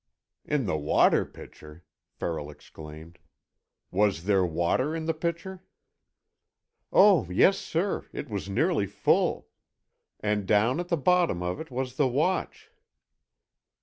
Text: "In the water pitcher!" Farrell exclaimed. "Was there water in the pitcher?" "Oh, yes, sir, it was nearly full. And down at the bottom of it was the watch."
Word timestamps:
"In 0.45 0.65
the 0.65 0.77
water 0.77 1.25
pitcher!" 1.25 1.83
Farrell 2.09 2.49
exclaimed. 2.49 3.19
"Was 3.91 4.23
there 4.23 4.43
water 4.43 4.95
in 4.95 5.05
the 5.05 5.13
pitcher?" 5.13 5.63
"Oh, 6.91 7.29
yes, 7.29 7.59
sir, 7.59 8.07
it 8.11 8.27
was 8.27 8.49
nearly 8.49 8.87
full. 8.87 9.47
And 10.19 10.47
down 10.47 10.79
at 10.79 10.87
the 10.87 10.97
bottom 10.97 11.43
of 11.43 11.59
it 11.59 11.69
was 11.69 11.97
the 11.97 12.07
watch." 12.07 12.71